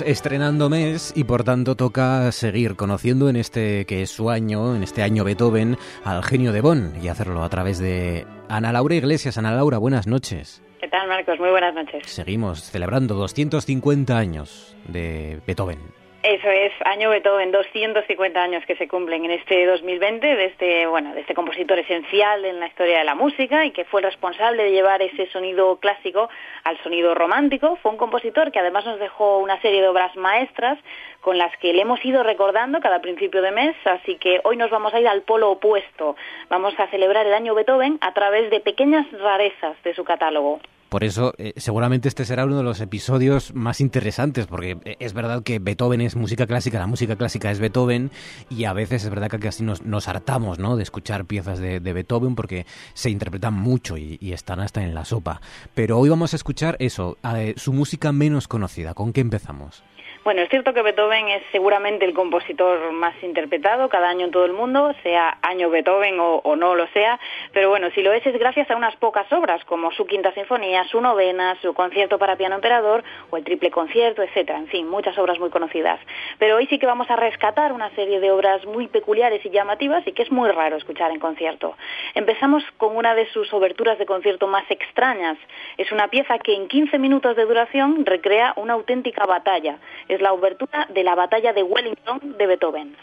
Estamos 0.00 0.16
estrenando 0.16 0.70
mes 0.70 1.12
y 1.14 1.24
por 1.24 1.44
tanto 1.44 1.74
toca 1.74 2.32
seguir 2.32 2.74
conociendo 2.74 3.28
en 3.28 3.36
este 3.36 3.84
que 3.84 4.00
es 4.00 4.10
su 4.10 4.30
año, 4.30 4.74
en 4.74 4.82
este 4.82 5.02
año 5.02 5.24
Beethoven, 5.24 5.76
al 6.04 6.22
genio 6.22 6.52
de 6.52 6.62
Bonn 6.62 6.94
y 7.02 7.08
hacerlo 7.08 7.42
a 7.42 7.48
través 7.50 7.78
de 7.78 8.26
Ana 8.48 8.72
Laura 8.72 8.94
Iglesias. 8.94 9.36
Ana 9.36 9.52
Laura, 9.52 9.76
buenas 9.76 10.06
noches. 10.06 10.62
¿Qué 10.80 10.88
tal, 10.88 11.06
Marcos? 11.06 11.38
Muy 11.38 11.50
buenas 11.50 11.74
noches. 11.74 12.06
Seguimos 12.06 12.62
celebrando 12.62 13.14
250 13.14 14.16
años 14.16 14.74
de 14.88 15.40
Beethoven. 15.46 15.99
Eso 16.22 16.50
es, 16.50 16.70
año 16.84 17.08
Beethoven, 17.08 17.50
250 17.50 18.42
años 18.42 18.62
que 18.66 18.76
se 18.76 18.86
cumplen 18.86 19.24
en 19.24 19.30
este 19.30 19.64
2020 19.64 20.26
de 20.26 20.44
este, 20.44 20.86
bueno, 20.86 21.14
de 21.14 21.22
este 21.22 21.34
compositor 21.34 21.78
esencial 21.78 22.44
en 22.44 22.60
la 22.60 22.66
historia 22.66 22.98
de 22.98 23.04
la 23.04 23.14
música 23.14 23.64
y 23.64 23.70
que 23.70 23.86
fue 23.86 24.02
el 24.02 24.04
responsable 24.04 24.64
de 24.64 24.70
llevar 24.70 25.00
ese 25.00 25.30
sonido 25.30 25.76
clásico 25.76 26.28
al 26.64 26.76
sonido 26.82 27.14
romántico. 27.14 27.76
Fue 27.76 27.90
un 27.90 27.96
compositor 27.96 28.52
que 28.52 28.58
además 28.58 28.84
nos 28.84 29.00
dejó 29.00 29.38
una 29.38 29.58
serie 29.62 29.80
de 29.80 29.88
obras 29.88 30.14
maestras 30.14 30.78
con 31.22 31.38
las 31.38 31.56
que 31.56 31.72
le 31.72 31.80
hemos 31.80 32.04
ido 32.04 32.22
recordando 32.22 32.80
cada 32.80 33.00
principio 33.00 33.40
de 33.40 33.52
mes, 33.52 33.74
así 33.86 34.16
que 34.16 34.42
hoy 34.44 34.58
nos 34.58 34.70
vamos 34.70 34.92
a 34.92 35.00
ir 35.00 35.08
al 35.08 35.22
polo 35.22 35.50
opuesto. 35.50 36.16
Vamos 36.50 36.78
a 36.78 36.86
celebrar 36.88 37.26
el 37.26 37.32
año 37.32 37.54
Beethoven 37.54 37.96
a 38.02 38.12
través 38.12 38.50
de 38.50 38.60
pequeñas 38.60 39.10
rarezas 39.12 39.82
de 39.84 39.94
su 39.94 40.04
catálogo. 40.04 40.60
Por 40.90 41.04
eso, 41.04 41.34
eh, 41.38 41.52
seguramente 41.56 42.08
este 42.08 42.24
será 42.24 42.44
uno 42.44 42.56
de 42.56 42.64
los 42.64 42.80
episodios 42.80 43.54
más 43.54 43.80
interesantes, 43.80 44.48
porque 44.48 44.76
eh, 44.84 44.96
es 44.98 45.12
verdad 45.12 45.44
que 45.44 45.60
Beethoven 45.60 46.00
es 46.00 46.16
música 46.16 46.48
clásica, 46.48 46.80
la 46.80 46.88
música 46.88 47.14
clásica 47.14 47.48
es 47.52 47.60
Beethoven, 47.60 48.10
y 48.50 48.64
a 48.64 48.72
veces 48.72 49.04
es 49.04 49.10
verdad 49.10 49.30
que 49.30 49.38
casi 49.38 49.62
nos, 49.62 49.82
nos 49.82 50.08
hartamos 50.08 50.58
¿no? 50.58 50.76
de 50.76 50.82
escuchar 50.82 51.26
piezas 51.26 51.60
de, 51.60 51.78
Beethoven 51.78 52.34
porque 52.34 52.66
se 52.94 53.08
interpretan 53.08 53.54
mucho 53.54 53.96
y, 53.96 54.18
están 54.32 54.58
hasta 54.58 54.82
en 54.82 54.92
la 54.92 55.04
sopa. 55.04 55.40
Pero 55.74 55.96
hoy 55.96 56.08
vamos 56.08 56.32
a 56.32 56.36
escuchar 56.36 56.76
eso, 56.80 57.18
eh, 57.36 57.54
su 57.56 57.72
música 57.72 58.10
menos 58.10 58.48
conocida. 58.48 58.92
¿Con 58.92 59.12
qué 59.12 59.20
empezamos? 59.20 59.84
Bueno, 60.22 60.42
es 60.42 60.50
cierto 60.50 60.74
que 60.74 60.82
Beethoven 60.82 61.28
es 61.28 61.42
seguramente 61.50 62.04
el 62.04 62.12
compositor 62.12 62.92
más 62.92 63.14
interpretado 63.22 63.88
cada 63.88 64.10
año 64.10 64.26
en 64.26 64.30
todo 64.30 64.44
el 64.44 64.52
mundo, 64.52 64.94
sea 65.02 65.38
año 65.40 65.70
Beethoven 65.70 66.16
o, 66.20 66.56
no 66.56 66.74
lo 66.74 66.86
sea, 66.88 67.18
pero 67.54 67.70
bueno, 67.70 67.88
si 67.94 68.02
lo 68.02 68.12
es 68.12 68.26
es 68.26 68.38
gracias 68.38 68.70
a 68.70 68.76
unas 68.76 68.94
pocas 68.96 69.32
obras 69.32 69.64
como 69.64 69.90
su 69.92 70.04
quinta 70.04 70.30
sinfonía, 70.34 70.84
su 70.84 71.00
novena, 71.00 71.56
su 71.62 71.72
concierto 71.72 72.18
para 72.18 72.36
piano 72.36 72.56
emperador 72.56 73.02
o 73.30 73.38
el 73.38 73.44
triple 73.44 73.70
concierto, 73.70 74.22
etcétera, 74.22 74.58
en 74.58 74.66
fin, 74.66 74.86
muchas 74.86 75.16
obras 75.16 75.38
muy 75.38 75.48
conocidas. 75.48 75.98
Pero 76.38 76.56
hoy 76.56 76.66
sí 76.66 76.78
que 76.78 76.84
vamos 76.84 77.08
a 77.10 77.16
rescatar 77.16 77.72
una 77.72 77.88
serie 77.94 78.20
de 78.20 78.30
obras 78.30 78.66
muy 78.66 78.88
peculiares 78.88 79.42
y 79.46 79.48
llamativas 79.48 80.06
y 80.06 80.12
que 80.12 80.22
es 80.22 80.30
muy 80.30 80.50
raro 80.50 80.76
escuchar 80.76 81.10
en 81.12 81.18
concierto. 81.18 81.78
Empezamos 82.14 82.62
con 82.76 82.94
una 82.94 83.14
de 83.14 83.26
sus 83.30 83.50
oberturas 83.54 83.98
de 83.98 84.04
concierto 84.04 84.46
más 84.46 84.70
extrañas. 84.70 85.38
Es 85.78 85.90
una 85.92 86.08
pieza 86.08 86.38
que 86.40 86.54
en 86.54 86.68
15 86.68 86.98
minutos 86.98 87.36
de 87.36 87.46
duración 87.46 88.04
recrea 88.04 88.52
una 88.56 88.74
auténtica 88.74 89.24
batalla 89.24 89.78
es 90.10 90.20
la 90.20 90.32
obertura 90.32 90.86
de 90.90 91.04
la 91.04 91.14
batalla 91.14 91.52
de 91.52 91.62
Wellington 91.62 92.36
de 92.36 92.46
Beethoven. 92.46 92.96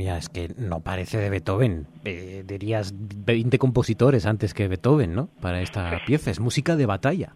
Es 0.00 0.28
que 0.28 0.54
no 0.56 0.80
parece 0.80 1.18
de 1.18 1.30
Beethoven. 1.30 1.86
Eh, 2.04 2.44
dirías 2.46 2.94
20 2.96 3.58
compositores 3.58 4.26
antes 4.26 4.54
que 4.54 4.68
Beethoven, 4.68 5.14
¿no? 5.14 5.28
Para 5.40 5.60
esta 5.60 6.00
pieza. 6.06 6.30
Es 6.30 6.40
música 6.40 6.76
de 6.76 6.86
batalla. 6.86 7.34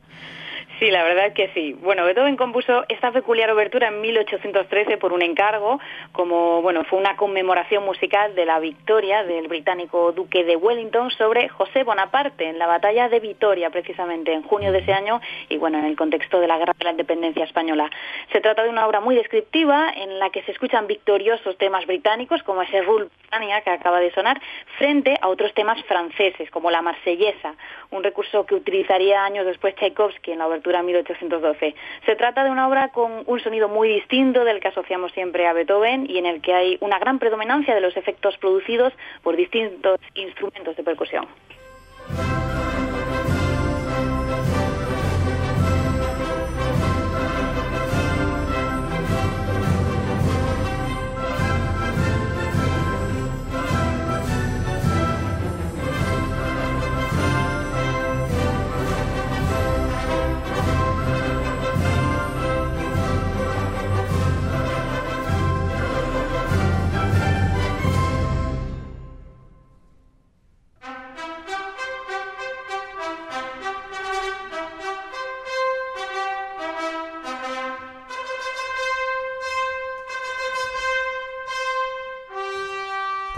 Sí, 0.81 0.91
la 0.91 1.05
verdad 1.05 1.35
que 1.35 1.51
sí. 1.53 1.75
Bueno, 1.75 2.07
Beethoven 2.07 2.39
compuso 2.39 2.87
esta 2.89 3.13
peculiar 3.13 3.51
obertura 3.51 3.89
en 3.89 4.01
1813 4.01 4.97
por 4.97 5.13
un 5.13 5.21
encargo, 5.21 5.79
como 6.13 6.63
bueno, 6.63 6.85
fue 6.85 6.99
una 6.99 7.17
conmemoración 7.17 7.85
musical 7.85 8.35
de 8.35 8.47
la 8.47 8.59
victoria 8.61 9.23
del 9.23 9.47
británico 9.47 10.13
duque 10.13 10.43
de 10.43 10.57
Wellington 10.57 11.11
sobre 11.11 11.51
José 11.51 11.85
Bonaparte 11.85 12.49
en 12.49 12.59
la 12.59 12.67
batalla 12.67 13.11
de 13.11 13.21
Vitoria, 13.21 13.69
precisamente 13.69 14.33
en 14.33 14.43
junio 14.43 14.73
de 14.73 14.79
ese 14.79 14.95
año 14.95 15.21
y 15.51 15.59
bueno, 15.59 15.79
en 15.79 15.85
el 15.85 15.97
contexto 15.97 16.41
de 16.41 16.47
la 16.47 16.57
guerra 16.57 16.73
de 16.79 16.85
la 16.87 16.93
independencia 16.93 17.45
española. 17.45 17.91
Se 18.33 18.41
trata 18.41 18.63
de 18.63 18.71
una 18.71 18.87
obra 18.87 19.01
muy 19.01 19.15
descriptiva 19.17 19.93
en 19.95 20.19
la 20.19 20.31
que 20.31 20.43
se 20.45 20.53
escuchan 20.53 20.87
victoriosos 20.87 21.59
temas 21.59 21.85
británicos 21.85 22.43
como 22.43 22.63
ese 22.63 22.81
Rule 22.81 23.09
Britannia 23.21 23.61
que 23.61 23.69
acaba 23.69 24.01
de 24.01 24.13
sonar 24.13 24.41
frente 24.79 25.19
a 25.21 25.29
otros 25.29 25.53
temas 25.53 25.85
franceses 25.85 26.51
como 26.51 26.71
la 26.71 26.81
Marsellesa, 26.81 27.55
un 27.91 28.03
recurso 28.03 28.47
que 28.47 28.55
utilizaría 28.55 29.23
años 29.23 29.45
después 29.45 29.75
Tchaikovsky 29.75 30.33
en 30.33 30.39
la 30.39 30.47
obertura 30.47 30.70
1812. 30.83 31.75
Se 32.07 32.17
trata 32.17 32.45
de 32.45 32.51
una 32.51 32.69
obra 32.69 32.89
con 32.89 33.25
un 33.27 33.41
sonido 33.41 33.69
muy 33.69 33.89
distinto 33.89 34.45
del 34.45 34.61
que 34.61 34.69
asociamos 34.69 35.13
siempre 35.13 35.47
a 35.47 35.53
Beethoven 35.53 36.09
y 36.09 36.19
en 36.19 36.27
el 36.27 36.41
que 36.41 36.55
hay 36.55 36.79
una 36.81 36.99
gran 36.99 37.19
predominancia 37.19 37.75
de 37.75 37.81
los 37.81 37.97
efectos 37.97 38.37
producidos 38.39 38.93
por 39.23 39.37
distintos 39.37 40.01
instrumentos 40.15 40.77
de 40.77 40.83
percusión. 40.83 41.27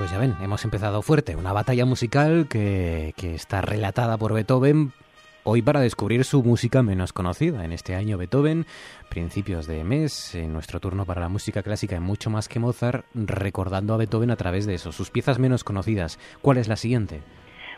Pues 0.02 0.10
ya 0.10 0.18
ven, 0.18 0.34
hemos 0.42 0.64
empezado 0.64 1.00
fuerte, 1.00 1.36
una 1.36 1.52
batalla 1.52 1.84
musical 1.84 2.48
que, 2.50 3.14
que 3.16 3.36
está 3.36 3.60
relatada 3.60 4.18
por 4.18 4.34
Beethoven 4.34 4.90
hoy 5.44 5.62
para 5.62 5.78
descubrir 5.78 6.24
su 6.24 6.42
música 6.42 6.82
menos 6.82 7.12
conocida. 7.12 7.64
En 7.64 7.70
este 7.70 7.94
año 7.94 8.18
Beethoven, 8.18 8.66
principios 9.08 9.68
de 9.68 9.84
mes, 9.84 10.34
en 10.34 10.52
nuestro 10.52 10.80
turno 10.80 11.06
para 11.06 11.20
la 11.20 11.28
música 11.28 11.62
clásica 11.62 11.94
en 11.94 12.02
mucho 12.02 12.30
más 12.30 12.48
que 12.48 12.58
Mozart, 12.58 13.04
recordando 13.14 13.94
a 13.94 13.96
Beethoven 13.96 14.32
a 14.32 14.36
través 14.36 14.66
de 14.66 14.74
eso, 14.74 14.90
sus 14.90 15.10
piezas 15.10 15.38
menos 15.38 15.62
conocidas. 15.62 16.18
¿Cuál 16.42 16.58
es 16.58 16.66
la 16.66 16.74
siguiente? 16.74 17.20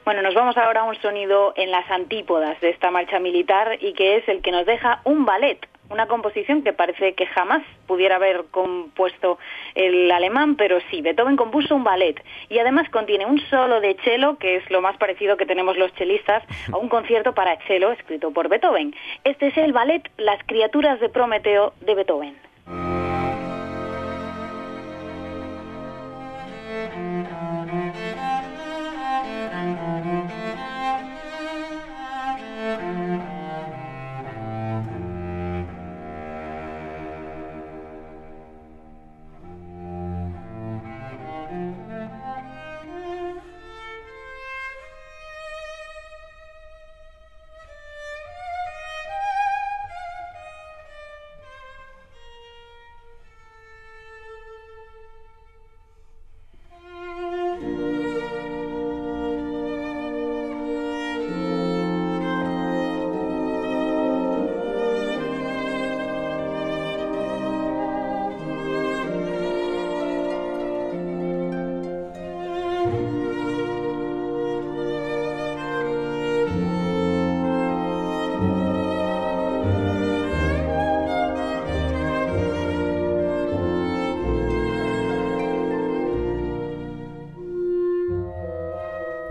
Bueno, 0.07 0.23
nos 0.23 0.35
vamos 0.35 0.57
ahora 0.57 0.81
a 0.81 0.85
un 0.85 0.97
sonido 1.03 1.53
en 1.57 1.71
las 1.71 1.91
antípodas 1.91 2.59
de 2.63 2.71
esta 2.71 2.91
marcha 2.91 3.19
militar 3.19 3.77
y 3.83 3.93
que 3.93 4.17
es 4.17 4.27
el 4.31 4.41
que 4.41 4.51
nos 4.51 4.65
deja 4.65 5.03
un 5.05 5.27
ballet 5.27 5.59
una 5.91 6.07
composición 6.07 6.63
que 6.63 6.73
parece 6.73 7.15
que 7.15 7.27
jamás 7.27 7.63
pudiera 7.87 8.17
haber 8.17 8.45
compuesto 8.51 9.39
el 9.75 10.11
alemán, 10.11 10.57
pero 10.57 10.79
sí, 10.91 11.03
Beethoven 11.03 11.37
compuso 11.37 11.75
un 11.75 11.85
ballet 11.85 12.23
y 12.49 12.59
además 12.59 12.89
contiene 12.91 13.27
un 13.27 13.39
solo 13.49 13.81
de 13.81 13.97
cello, 14.05 14.37
que 14.39 14.57
es 14.57 14.71
lo 14.71 14.81
más 14.81 14.97
parecido 14.97 15.37
que 15.37 15.47
tenemos 15.47 15.77
los 15.77 15.95
chelistas, 15.95 16.43
a 16.73 16.77
un 16.77 16.89
concierto 16.89 17.35
para 17.35 17.59
cello 17.67 17.93
escrito 17.93 18.31
por 18.31 18.49
Beethoven. 18.49 18.95
Este 19.25 19.49
es 19.49 19.57
el 19.57 19.73
ballet 19.73 20.03
Las 20.17 20.43
criaturas 20.45 21.01
de 21.01 21.09
Prometeo 21.09 21.75
de 21.81 21.95
Beethoven. 21.95 22.44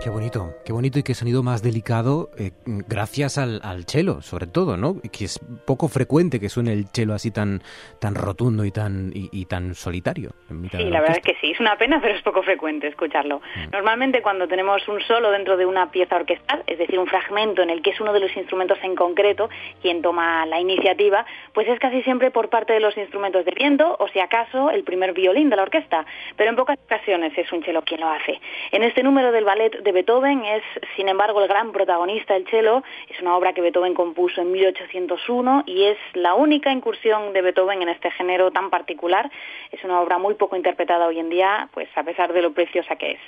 Qué 0.04 0.10
bonito, 0.10 0.52
qué 0.66 0.74
bonito 0.74 0.98
y 0.98 1.02
qué 1.02 1.14
sonido 1.14 1.42
más 1.42 1.62
delicado 1.62 2.28
eh, 2.38 2.50
gracias 2.66 3.38
al, 3.38 3.62
al 3.64 3.84
cello, 3.84 4.20
sobre 4.20 4.46
todo, 4.46 4.76
¿no? 4.76 5.00
Que 5.00 5.24
es 5.24 5.40
poco 5.66 5.88
frecuente 5.88 6.38
que 6.38 6.50
suene 6.50 6.74
el 6.74 6.88
cello 6.88 7.14
así 7.14 7.30
tan, 7.30 7.62
tan 8.02 8.14
rotundo 8.14 8.66
y 8.66 8.70
tan, 8.70 9.12
y, 9.14 9.46
tan 9.46 9.74
solitario. 9.74 10.32
sí, 10.72 10.90
la, 10.90 11.00
verdad 11.00 11.16
es 11.16 11.22
que 11.22 11.34
sí, 11.40 11.52
es 11.52 11.58
una 11.58 11.78
pena, 11.78 12.00
pero 12.02 12.14
es 12.14 12.20
poco 12.20 12.42
frecuente 12.42 12.86
escucharlo. 12.86 13.38
Mm. 13.38 13.70
Normalmente 13.72 14.20
cuando 14.20 14.46
tenemos 14.46 14.86
un 14.88 15.00
solo 15.00 15.30
dentro 15.30 15.56
de 15.56 15.64
una 15.64 15.90
pieza 15.90 16.16
orquestal, 16.16 16.64
es 16.66 16.76
decir, 16.76 16.98
un 16.98 17.06
fragmento 17.06 17.62
en 17.62 17.70
el 17.70 17.80
que 17.80 17.92
es 17.92 17.98
uno 17.98 18.12
de 18.12 18.20
los 18.20 18.36
instrumentos 18.36 18.76
en 18.82 18.96
concreto 18.96 19.48
quien 19.80 20.02
toma 20.02 20.44
la 20.44 20.60
iniciativa, 20.60 21.24
pues 21.54 21.66
es 21.66 21.78
casi 21.78 22.02
siempre 22.02 22.30
por 22.30 22.50
parte 22.50 22.74
de 22.74 22.80
los 22.80 22.94
instrumentos 22.98 23.46
de 23.46 23.52
viento 23.52 23.96
o 23.98 24.08
si 24.08 24.20
acaso 24.20 24.70
el 24.70 24.84
primer 24.84 25.14
violín 25.14 25.48
de 25.48 25.56
la 25.56 25.62
orquesta, 25.62 26.04
pero 26.36 26.50
en 26.50 26.56
pocas 26.56 26.78
ocasiones 26.84 27.32
es 27.38 27.50
un 27.52 27.64
cello 27.64 27.80
quien 27.86 28.02
lo 28.02 28.10
hace. 28.10 28.38
En 28.70 28.82
este 28.82 29.02
número 29.02 29.32
del 29.32 29.46
ballet 29.46 29.82
de 29.82 29.93
Beethoven 29.94 30.44
es, 30.44 30.62
sin 30.96 31.08
embargo, 31.08 31.40
el 31.40 31.48
gran 31.48 31.72
protagonista 31.72 32.36
el 32.36 32.46
cello. 32.48 32.82
Es 33.08 33.20
una 33.22 33.36
obra 33.36 33.52
que 33.54 33.62
Beethoven 33.62 33.94
compuso 33.94 34.42
en 34.42 34.52
1801 34.52 35.62
y 35.66 35.84
es 35.84 35.98
la 36.12 36.34
única 36.34 36.70
incursión 36.70 37.32
de 37.32 37.40
Beethoven 37.40 37.80
en 37.80 37.88
este 37.88 38.10
género 38.10 38.50
tan 38.50 38.68
particular. 38.68 39.30
Es 39.70 39.82
una 39.84 40.00
obra 40.00 40.18
muy 40.18 40.34
poco 40.34 40.56
interpretada 40.56 41.06
hoy 41.06 41.18
en 41.18 41.30
día, 41.30 41.68
pues 41.72 41.88
a 41.96 42.02
pesar 42.02 42.32
de 42.32 42.42
lo 42.42 42.52
preciosa 42.52 42.96
que 42.96 43.12
es. 43.12 43.20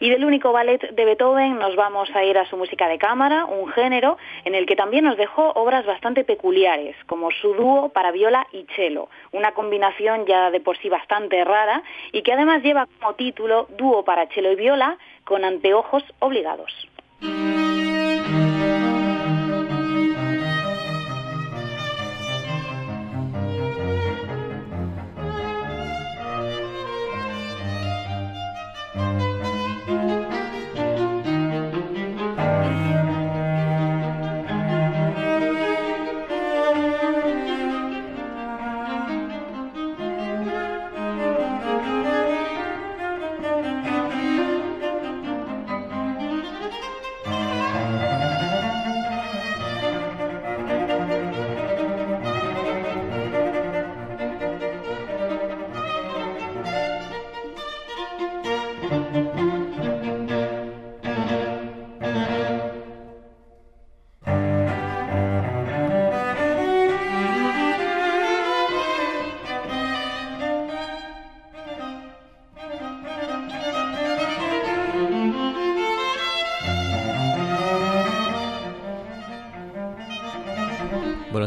Y 0.00 0.10
del 0.10 0.24
único 0.24 0.52
ballet 0.52 0.80
de 0.90 1.04
Beethoven 1.04 1.58
nos 1.58 1.76
vamos 1.76 2.08
a 2.14 2.24
ir 2.24 2.38
a 2.38 2.46
su 2.46 2.56
música 2.56 2.88
de 2.88 2.98
cámara, 2.98 3.44
un 3.44 3.68
género 3.68 4.16
en 4.44 4.54
el 4.54 4.64
que 4.64 4.76
también 4.76 5.04
nos 5.04 5.16
dejó 5.16 5.50
obras 5.50 5.84
bastante 5.84 6.24
peculiares, 6.24 6.96
como 7.06 7.30
su 7.30 7.52
dúo 7.54 7.88
para 7.88 8.12
viola 8.12 8.46
y 8.52 8.64
cello, 8.76 9.08
una 9.32 9.52
combinación 9.52 10.24
ya 10.26 10.50
de 10.50 10.60
por 10.60 10.78
sí 10.78 10.88
bastante 10.88 11.44
rara 11.44 11.82
y 12.12 12.22
que 12.22 12.32
además 12.32 12.62
lleva 12.62 12.86
como 12.86 13.14
título 13.14 13.66
Dúo 13.76 14.04
para 14.04 14.28
cello 14.28 14.52
y 14.52 14.56
viola 14.56 14.98
con 15.24 15.44
anteojos 15.44 16.02
obligados. 16.20 16.72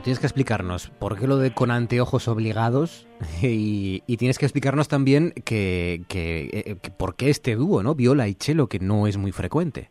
Tienes 0.06 0.20
que 0.20 0.28
explicarnos 0.28 0.92
por 1.00 1.18
qué 1.18 1.26
lo 1.26 1.38
de 1.38 1.52
con 1.52 1.72
anteojos 1.72 2.28
obligados 2.28 3.08
y, 3.42 4.02
tienes 4.18 4.38
que 4.38 4.46
explicarnos 4.46 4.88
también 4.88 5.34
que, 5.44 6.04
que, 6.08 6.48
eh, 6.54 6.78
que, 6.80 6.92
por 6.92 7.16
qué 7.16 7.32
este 7.32 7.56
dúo, 7.56 7.82
¿no? 7.82 7.96
Viola 7.96 8.28
y 8.28 8.36
cello, 8.36 8.70
que 8.70 8.78
no 8.78 9.08
es 9.08 9.18
muy 9.18 9.32
frecuente. 9.32 9.90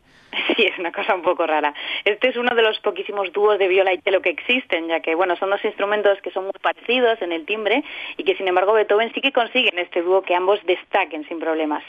Cosa 1.05 1.15
un 1.15 1.21
poco 1.21 1.45
rara. 1.45 1.71
Este 2.03 2.29
es 2.29 2.35
uno 2.35 2.55
de 2.55 2.63
los 2.63 2.79
poquísimos 2.79 3.31
dúos 3.31 3.59
de 3.59 3.67
viola 3.67 3.93
y 3.93 3.99
cello 3.99 4.21
que 4.21 4.29
existen, 4.29 4.87
ya 4.87 5.01
que 5.01 5.13
bueno, 5.13 5.35
son 5.35 5.51
dos 5.51 5.63
instrumentos 5.63 6.19
que 6.21 6.31
son 6.31 6.45
muy 6.45 6.53
parecidos 6.61 7.21
en 7.21 7.31
el 7.31 7.45
timbre 7.45 7.83
y 8.17 8.23
que 8.23 8.35
sin 8.35 8.47
embargo 8.47 8.73
Beethoven 8.73 9.13
sí 9.13 9.21
que 9.21 9.31
consigue 9.31 9.69
en 9.71 9.77
este 9.77 10.01
dúo 10.01 10.23
que 10.23 10.33
ambos 10.33 10.59
destaquen 10.65 11.27
sin 11.27 11.39
problemas. 11.39 11.83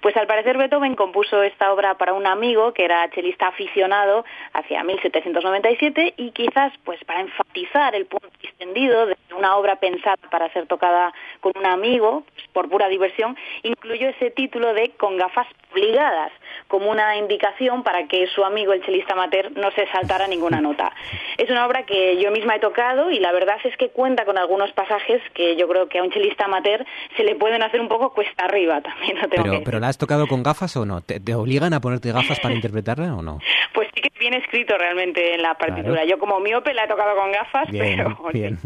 Pues 0.00 0.16
al 0.16 0.26
parecer 0.26 0.56
Beethoven 0.56 0.94
compuso 0.94 1.42
esta 1.42 1.70
obra 1.70 1.98
para 1.98 2.14
un 2.14 2.26
amigo 2.26 2.72
que 2.72 2.84
era 2.84 3.10
chelista 3.10 3.48
aficionado 3.48 4.24
hacia 4.54 4.82
1797 4.82 6.14
y 6.16 6.30
quizás 6.30 6.72
pues 6.84 7.02
para 7.04 7.20
enfatizar 7.20 7.94
el 7.94 8.06
punto 8.06 8.28
extendido 8.42 9.06
de 9.06 9.16
una 9.36 9.56
obra 9.56 9.76
pensada 9.76 10.16
para 10.30 10.50
ser 10.52 10.66
tocada 10.66 11.12
con 11.40 11.52
un 11.56 11.66
amigo 11.66 12.24
pues, 12.34 12.48
por 12.54 12.70
pura 12.70 12.88
diversión, 12.88 13.36
incluyó 13.64 14.08
ese 14.08 14.30
título 14.30 14.72
de 14.72 14.90
Con 14.90 15.18
gafas 15.18 15.46
obligadas 15.72 16.32
como 16.68 16.90
una 16.90 17.16
indicación 17.16 17.82
para 17.82 18.06
que 18.06 18.26
su 18.28 18.44
amigo 18.44 18.72
el 18.72 18.82
chelista 18.82 19.14
amateur 19.14 19.52
no 19.56 19.70
se 19.72 19.86
saltara 19.88 20.26
ninguna 20.26 20.60
nota. 20.60 20.92
Es 21.38 21.50
una 21.50 21.66
obra 21.66 21.84
que 21.84 22.20
yo 22.20 22.30
misma 22.30 22.56
he 22.56 22.60
tocado 22.60 23.10
y 23.10 23.18
la 23.18 23.32
verdad 23.32 23.56
es 23.64 23.76
que 23.76 23.90
cuenta 23.90 24.24
con 24.24 24.38
algunos 24.38 24.72
pasajes 24.72 25.20
que 25.34 25.56
yo 25.56 25.68
creo 25.68 25.88
que 25.88 25.98
a 25.98 26.02
un 26.02 26.10
chelista 26.10 26.44
amateur 26.44 26.84
se 27.16 27.24
le 27.24 27.34
pueden 27.34 27.62
hacer 27.62 27.80
un 27.80 27.88
poco 27.88 28.12
cuesta 28.12 28.44
arriba 28.44 28.80
también. 28.80 29.18
pero, 29.30 29.62
¿Pero 29.64 29.80
la 29.80 29.88
has 29.88 29.98
tocado 29.98 30.26
con 30.26 30.42
gafas 30.42 30.76
o 30.76 30.84
no? 30.84 31.00
¿Te, 31.00 31.20
obligan 31.34 31.72
a 31.74 31.80
ponerte 31.80 32.12
gafas 32.12 32.40
para 32.40 32.54
interpretarla 32.54 33.14
o 33.14 33.22
no? 33.22 33.38
Pues 33.72 33.88
sí 33.94 34.02
que 34.02 34.10
viene 34.18 34.36
escrito 34.36 34.76
realmente 34.76 35.34
en 35.34 35.40
la 35.40 35.54
partitura. 35.54 36.04
Yo 36.04 36.18
como 36.18 36.40
miope 36.40 36.74
la 36.74 36.84
he 36.84 36.88
tocado 36.88 37.16
con 37.16 37.32
gafas, 37.32 37.68
pero... 37.70 38.18
Bien. 38.32 38.58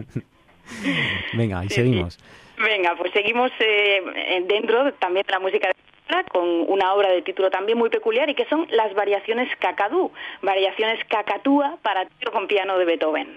Venga, 1.33 1.65
y 1.65 1.69
seguimos. 1.69 2.19
Venga, 2.59 2.95
pues 2.97 3.13
seguimos 3.13 3.53
eh, 3.61 4.45
dentro 4.49 4.93
también 4.95 5.25
de 5.27 5.33
la 5.33 5.39
música 5.39 5.69
de 5.69 5.75
con 6.33 6.45
una 6.69 6.95
obra 6.95 7.11
de 7.11 7.23
título 7.23 7.51
también 7.51 7.79
muy 7.79 7.91
peculiar 7.91 8.29
y 8.31 8.35
que 8.35 8.47
son 8.47 8.67
las 8.71 8.95
variaciones 8.95 9.49
Cacadú, 9.59 10.13
variaciones 10.43 11.05
Cacatúa 11.07 11.79
para 11.83 12.07
tiro 12.07 12.33
con 12.33 12.47
piano 12.47 12.79
de 12.79 12.85
Beethoven. 12.85 13.37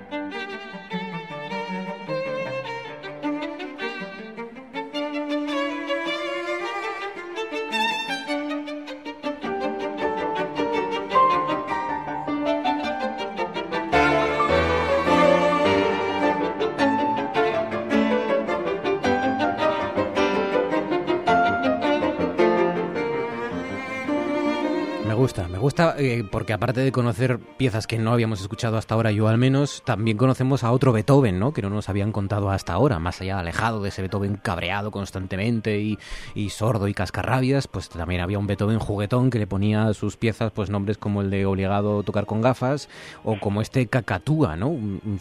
gusta 25.21 25.95
eh, 25.99 26.23
porque 26.29 26.53
aparte 26.53 26.81
de 26.81 26.91
conocer 26.91 27.39
piezas 27.57 27.85
que 27.85 27.99
no 27.99 28.11
habíamos 28.11 28.41
escuchado 28.41 28.77
hasta 28.77 28.95
ahora, 28.95 29.11
yo 29.11 29.27
al 29.27 29.37
menos, 29.37 29.83
también 29.85 30.17
conocemos 30.17 30.63
a 30.63 30.71
otro 30.71 30.91
Beethoven, 30.91 31.37
¿no? 31.37 31.53
Que 31.53 31.61
no 31.61 31.69
nos 31.69 31.89
habían 31.89 32.11
contado 32.11 32.49
hasta 32.49 32.73
ahora, 32.73 32.97
más 32.97 33.21
allá 33.21 33.37
alejado 33.37 33.83
de 33.83 33.89
ese 33.89 34.01
Beethoven 34.01 34.37
cabreado 34.37 34.89
constantemente 34.89 35.79
y, 35.79 35.99
y 36.33 36.49
sordo 36.49 36.87
y 36.87 36.95
cascarrabias, 36.95 37.67
pues 37.67 37.89
también 37.89 38.21
había 38.21 38.39
un 38.39 38.47
Beethoven 38.47 38.79
juguetón 38.79 39.29
que 39.29 39.37
le 39.37 39.45
ponía 39.45 39.87
a 39.87 39.93
sus 39.93 40.17
piezas 40.17 40.51
pues 40.51 40.71
nombres 40.71 40.97
como 40.97 41.21
el 41.21 41.29
de 41.29 41.45
obligado 41.45 41.99
a 41.99 42.03
tocar 42.03 42.25
con 42.25 42.41
gafas 42.41 42.89
o 43.23 43.39
como 43.39 43.61
este 43.61 43.85
cacatúa, 43.87 44.55
¿no? 44.55 44.69
Un, 44.69 45.19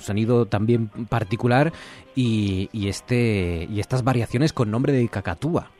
sonido 0.00 0.46
también 0.46 0.88
particular 0.88 1.72
y, 2.14 2.68
este, 2.88 3.68
y 3.70 3.80
estas 3.80 4.04
variaciones 4.04 4.52
con 4.52 4.70
nombre 4.70 4.92
de 4.92 5.06
cacatúa. 5.08 5.70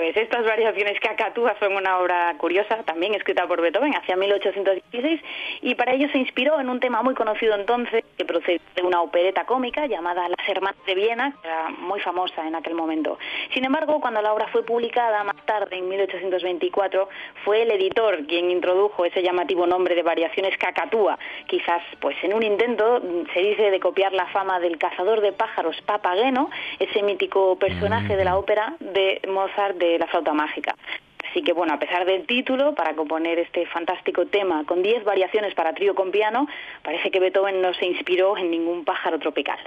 Estas 0.00 0.44
variaciones 0.44 0.98
cacatúas 1.00 1.56
son 1.58 1.74
una 1.74 1.98
obra 1.98 2.34
curiosa, 2.38 2.82
también 2.84 3.14
escrita 3.14 3.46
por 3.46 3.60
Beethoven 3.60 3.94
hacia 3.94 4.16
1816, 4.16 5.20
y 5.62 5.74
para 5.74 5.92
ello 5.92 6.08
se 6.10 6.18
inspiró 6.18 6.58
en 6.58 6.68
un 6.68 6.80
tema 6.80 7.02
muy 7.02 7.14
conocido 7.14 7.54
entonces, 7.54 8.04
que 8.16 8.24
procede 8.24 8.60
de 8.74 8.82
una 8.82 9.02
opereta 9.02 9.44
cómica 9.44 9.86
llamada 9.86 10.28
Las 10.28 10.48
Hermanas 10.48 10.80
de 10.86 10.94
Viena, 10.94 11.34
que 11.42 11.48
era 11.48 11.68
muy 11.70 12.00
famosa 12.00 12.46
en 12.46 12.54
aquel 12.54 12.74
momento. 12.74 13.18
Sin 13.52 13.64
embargo, 13.64 14.00
cuando 14.00 14.22
la 14.22 14.32
obra 14.32 14.48
fue 14.48 14.64
publicada 14.64 15.22
más 15.24 15.36
tarde, 15.44 15.76
en 15.76 15.88
1824, 15.88 17.08
fue 17.44 17.62
el 17.62 17.70
editor 17.70 18.26
quien 18.26 18.50
introdujo 18.50 19.04
ese 19.04 19.22
llamativo 19.22 19.66
nombre 19.66 19.94
de 19.94 20.02
variaciones 20.02 20.56
cacatúa, 20.58 21.18
quizás 21.46 21.82
pues 22.00 22.16
en 22.22 22.34
un 22.34 22.42
intento, 22.42 23.02
se 23.34 23.40
dice, 23.40 23.70
de 23.70 23.80
copiar 23.80 24.12
la 24.12 24.26
fama 24.26 24.60
del 24.60 24.78
cazador 24.78 25.20
de 25.20 25.32
pájaros 25.32 25.80
Papageno, 25.82 26.50
ese 26.78 27.02
mítico 27.02 27.56
personaje 27.56 28.16
de 28.16 28.24
la 28.24 28.36
ópera 28.36 28.76
de 28.80 29.20
Mozart 29.28 29.76
de 29.76 29.89
la 29.98 30.06
flauta 30.06 30.32
mágica. 30.32 30.76
Así 31.30 31.42
que 31.42 31.52
bueno, 31.52 31.74
a 31.74 31.78
pesar 31.78 32.04
del 32.06 32.26
título, 32.26 32.74
para 32.74 32.94
componer 32.94 33.38
este 33.38 33.66
fantástico 33.66 34.26
tema 34.26 34.64
con 34.64 34.82
10 34.82 35.04
variaciones 35.04 35.54
para 35.54 35.74
trío 35.74 35.94
con 35.94 36.10
piano, 36.10 36.48
parece 36.82 37.10
que 37.10 37.20
Beethoven 37.20 37.62
no 37.62 37.72
se 37.74 37.86
inspiró 37.86 38.36
en 38.36 38.50
ningún 38.50 38.84
pájaro 38.84 39.18
tropical. 39.18 39.58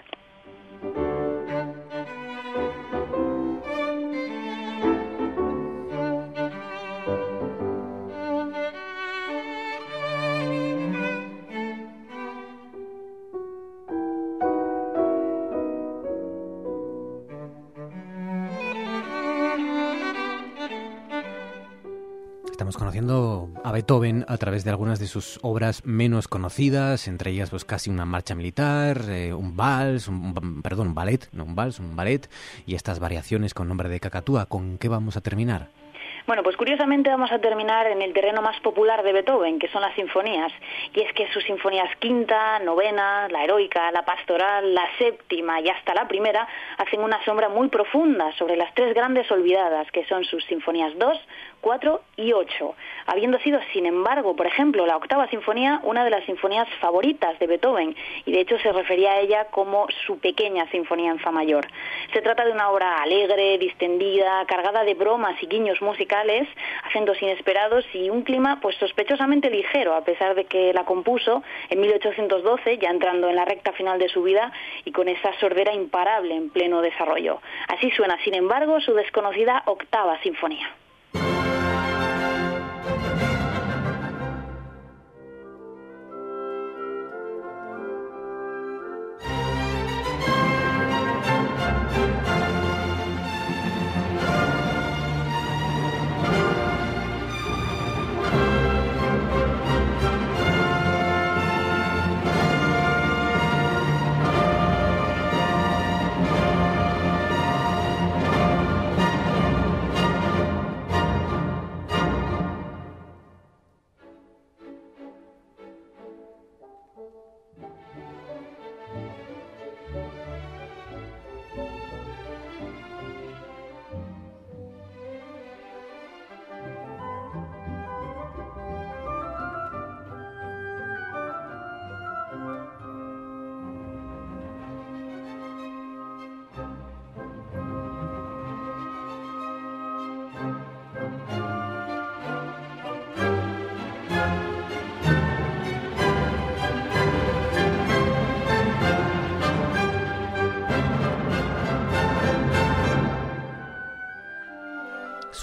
Estamos 22.54 22.78
conociendo 22.78 23.50
a 23.64 23.72
Beethoven 23.72 24.26
a 24.28 24.38
través 24.38 24.64
de 24.64 24.70
algunas 24.70 25.00
de 25.00 25.08
sus 25.08 25.40
obras 25.42 25.84
menos 25.86 26.28
conocidas, 26.28 27.08
entre 27.08 27.32
ellas 27.32 27.50
pues 27.50 27.66
casi 27.66 27.90
una 27.90 28.06
marcha 28.06 28.36
militar, 28.36 29.06
eh, 29.10 29.34
un 29.34 29.58
vals, 29.58 30.08
un, 30.08 30.62
perdón, 30.62 30.90
un 30.90 30.94
ballet, 30.94 31.28
no 31.32 31.46
un 31.46 31.56
vals, 31.56 31.80
un 31.80 31.96
ballet 31.96 32.30
y 32.68 32.76
estas 32.76 33.00
variaciones 33.00 33.56
con 33.56 33.68
nombre 33.68 33.90
de 33.90 34.00
cacatúa. 34.00 34.46
¿Con 34.46 34.78
qué 34.78 34.88
vamos 34.88 35.18
a 35.18 35.22
terminar? 35.22 35.72
Bueno, 36.26 36.42
pues 36.42 36.56
curiosamente 36.56 37.10
vamos 37.10 37.34
a 37.34 37.40
terminar 37.40 37.86
en 37.88 38.02
el 38.02 38.14
terreno 38.14 38.42
más 38.42 38.58
popular 38.62 39.04
de 39.04 39.12
Beethoven, 39.12 39.60
que 39.60 39.68
son 39.68 39.82
las 39.82 39.94
sinfonías. 39.96 40.54
Y 40.94 41.02
es 41.02 41.12
que 41.12 41.28
sus 41.34 41.44
sinfonías 41.44 41.94
quinta, 41.98 42.60
novena, 42.60 43.28
la 43.28 43.44
heroica, 43.44 43.92
la 43.92 44.06
pastoral, 44.06 44.74
la 44.74 44.88
séptima 44.98 45.60
y 45.60 45.68
hasta 45.68 45.94
la 45.94 46.08
primera 46.08 46.48
hacen 46.78 47.02
una 47.02 47.22
sombra 47.26 47.50
muy 47.50 47.68
profunda 47.68 48.32
sobre 48.38 48.56
las 48.56 48.74
tres 48.74 48.94
grandes 48.94 49.30
olvidadas, 49.32 49.92
que 49.92 50.06
son 50.06 50.24
sus 50.24 50.46
sinfonías 50.46 50.98
2, 50.98 51.20
4 51.60 52.02
y 52.18 52.32
8, 52.32 52.76
habiendo 53.08 53.40
sido, 53.40 53.60
sin 53.74 53.86
embargo, 53.86 54.36
por 54.36 54.48
ejemplo, 54.48 54.86
la 54.86 54.98
octava 54.98 55.28
sinfonía 55.28 55.82
una 55.84 56.06
de 56.06 56.10
las 56.10 56.26
sinfonías 56.26 56.68
favoritas 56.80 57.38
de 57.40 57.48
Beethoven, 57.48 57.96
y 58.26 58.32
de 58.32 58.42
hecho 58.42 58.58
se 58.60 58.72
refería 58.72 59.14
a 59.14 59.20
ella 59.20 59.46
como 59.52 59.88
su 60.06 60.20
pequeña 60.20 60.70
sinfonía 60.72 61.12
en 61.12 61.20
fa 61.20 61.32
mayor. 61.32 61.68
Se 62.14 62.22
trata 62.22 62.46
de 62.46 62.52
una 62.52 62.70
obra 62.70 63.02
alegre, 63.02 63.58
distendida, 63.58 64.46
cargada 64.46 64.84
de 64.84 64.94
bromas 64.94 65.42
y 65.42 65.48
guiños 65.48 65.82
musicales, 65.82 66.13
acentos 66.84 67.22
inesperados 67.22 67.86
y 67.94 68.10
un 68.10 68.24
clima 68.24 68.60
pues 68.62 68.76
sospechosamente 68.78 69.50
ligero, 69.50 69.96
a 69.96 70.04
pesar 70.04 70.36
de 70.36 70.46
que 70.46 70.74
la 70.74 70.86
compuso 70.86 71.44
en 71.70 71.82
1812, 71.82 72.78
ya 72.78 72.90
entrando 72.90 73.30
en 73.30 73.36
la 73.36 73.46
recta 73.46 73.72
final 73.74 74.00
de 74.00 74.10
su 74.10 74.24
vida 74.24 74.52
y 74.86 74.92
con 74.92 75.08
esa 75.08 75.34
sordera 75.40 75.74
imparable 75.74 76.36
en 76.36 76.50
pleno 76.50 76.82
desarrollo. 76.82 77.42
Así 77.68 77.90
suena, 77.92 78.18
sin 78.24 78.36
embargo, 78.36 78.80
su 78.82 78.94
desconocida 78.94 79.64
octava 79.66 80.20
sinfonía. 80.22 80.70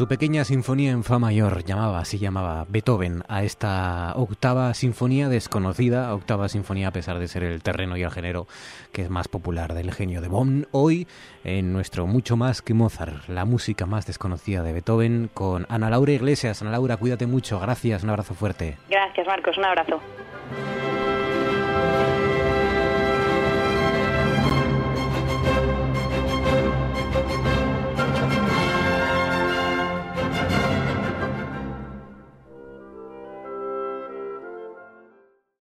Su 0.00 0.08
pequeña 0.08 0.44
sinfonía 0.44 0.92
en 0.92 1.04
fa 1.04 1.18
mayor 1.18 1.62
llamaba, 1.62 1.98
así 1.98 2.18
llamaba 2.18 2.64
Beethoven 2.66 3.22
a 3.28 3.42
esta 3.42 4.14
octava 4.16 4.72
sinfonía 4.72 5.28
desconocida, 5.28 6.14
octava 6.14 6.48
sinfonía 6.48 6.88
a 6.88 6.90
pesar 6.90 7.18
de 7.18 7.28
ser 7.28 7.42
el 7.42 7.62
terreno 7.62 7.98
y 7.98 8.02
el 8.02 8.10
género 8.10 8.46
que 8.94 9.02
es 9.02 9.10
más 9.10 9.28
popular 9.28 9.74
del 9.74 9.92
genio 9.92 10.22
de 10.22 10.28
Bonn. 10.28 10.66
Hoy 10.70 11.06
en 11.44 11.74
nuestro 11.74 12.06
Mucho 12.06 12.38
más 12.38 12.62
que 12.62 12.72
Mozart, 12.72 13.28
la 13.28 13.44
música 13.44 13.84
más 13.84 14.06
desconocida 14.06 14.62
de 14.62 14.72
Beethoven 14.72 15.28
con 15.34 15.66
Ana 15.68 15.90
Laura 15.90 16.12
Iglesias. 16.12 16.62
Ana 16.62 16.70
Laura, 16.70 16.96
cuídate 16.96 17.26
mucho, 17.26 17.60
gracias, 17.60 18.02
un 18.02 18.08
abrazo 18.08 18.32
fuerte. 18.32 18.78
Gracias 18.88 19.26
Marcos, 19.26 19.58
un 19.58 19.66
abrazo. 19.66 20.00